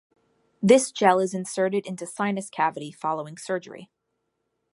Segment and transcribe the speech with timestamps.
[0.63, 3.91] This gel is inserted into sinus cavity following surgery.